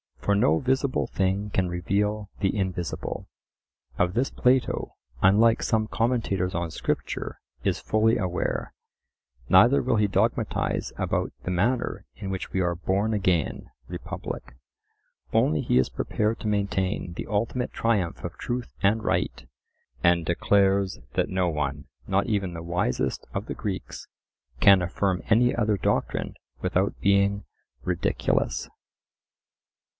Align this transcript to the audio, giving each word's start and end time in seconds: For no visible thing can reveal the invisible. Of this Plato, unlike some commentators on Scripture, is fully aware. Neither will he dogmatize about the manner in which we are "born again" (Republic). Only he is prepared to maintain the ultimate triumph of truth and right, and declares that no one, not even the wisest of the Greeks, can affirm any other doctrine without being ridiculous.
For 0.17 0.33
no 0.35 0.59
visible 0.59 1.07
thing 1.07 1.49
can 1.51 1.67
reveal 1.67 2.29
the 2.39 2.55
invisible. 2.55 3.27
Of 3.99 4.13
this 4.13 4.29
Plato, 4.31 4.95
unlike 5.21 5.61
some 5.61 5.87
commentators 5.87 6.55
on 6.55 6.71
Scripture, 6.71 7.39
is 7.63 7.79
fully 7.79 8.17
aware. 8.17 8.73
Neither 9.49 9.81
will 9.83 9.97
he 9.97 10.07
dogmatize 10.07 10.91
about 10.97 11.33
the 11.43 11.51
manner 11.51 12.05
in 12.15 12.29
which 12.29 12.51
we 12.53 12.61
are 12.61 12.75
"born 12.75 13.13
again" 13.13 13.69
(Republic). 13.87 14.55
Only 15.33 15.61
he 15.61 15.77
is 15.77 15.89
prepared 15.89 16.39
to 16.39 16.47
maintain 16.47 17.13
the 17.13 17.27
ultimate 17.27 17.73
triumph 17.73 18.23
of 18.23 18.37
truth 18.37 18.73
and 18.81 19.03
right, 19.03 19.45
and 20.03 20.25
declares 20.25 20.97
that 21.13 21.29
no 21.29 21.49
one, 21.49 21.85
not 22.07 22.25
even 22.25 22.53
the 22.53 22.63
wisest 22.63 23.25
of 23.35 23.47
the 23.47 23.53
Greeks, 23.55 24.07
can 24.59 24.81
affirm 24.81 25.21
any 25.29 25.53
other 25.53 25.77
doctrine 25.77 26.35
without 26.61 26.99
being 27.01 27.43
ridiculous. 27.83 28.67